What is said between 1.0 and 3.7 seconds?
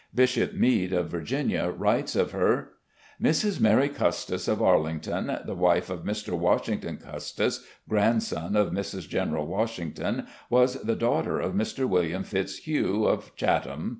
Virginia, writes of her: "Mrs.